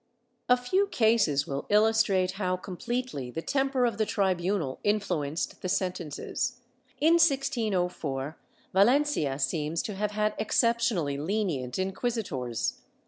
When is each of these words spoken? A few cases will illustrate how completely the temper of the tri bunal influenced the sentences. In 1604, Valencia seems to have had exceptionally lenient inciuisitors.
A 0.49 0.57
few 0.57 0.87
cases 0.87 1.45
will 1.45 1.67
illustrate 1.69 2.31
how 2.41 2.57
completely 2.57 3.29
the 3.29 3.43
temper 3.43 3.85
of 3.85 3.99
the 3.99 4.05
tri 4.07 4.33
bunal 4.33 4.79
influenced 4.83 5.61
the 5.61 5.69
sentences. 5.69 6.59
In 6.99 7.17
1604, 7.19 8.35
Valencia 8.73 9.37
seems 9.37 9.83
to 9.83 9.93
have 9.93 10.09
had 10.09 10.33
exceptionally 10.39 11.17
lenient 11.19 11.75
inciuisitors. 11.75 12.79